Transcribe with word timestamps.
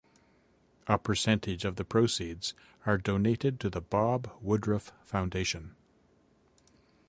A 0.87 0.97
percentage 0.97 1.63
of 1.63 1.75
the 1.75 1.85
proceeds 1.85 2.55
are 2.87 2.97
donated 2.97 3.59
to 3.59 3.69
the 3.69 3.81
Bob 3.81 4.31
Woodruff 4.41 4.91
Foundation. 5.03 5.75